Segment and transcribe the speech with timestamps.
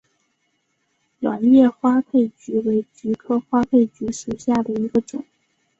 [1.19, 5.23] 卵叶花佩菊为菊科花佩菊属下的一个种。